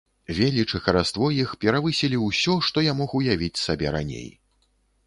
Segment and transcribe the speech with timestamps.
[0.37, 4.27] Веліч і хараство іх перавысілі ўсё, што я мог уявіць сабе раней.